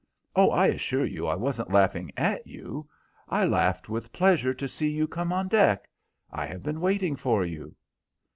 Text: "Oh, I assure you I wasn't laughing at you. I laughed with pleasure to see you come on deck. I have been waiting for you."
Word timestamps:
"Oh, 0.35 0.49
I 0.49 0.65
assure 0.65 1.05
you 1.05 1.27
I 1.27 1.35
wasn't 1.35 1.69
laughing 1.71 2.11
at 2.17 2.47
you. 2.47 2.89
I 3.29 3.45
laughed 3.45 3.87
with 3.87 4.11
pleasure 4.11 4.51
to 4.51 4.67
see 4.67 4.89
you 4.89 5.07
come 5.07 5.31
on 5.31 5.47
deck. 5.47 5.87
I 6.31 6.47
have 6.47 6.63
been 6.63 6.81
waiting 6.81 7.15
for 7.15 7.45
you." 7.45 7.75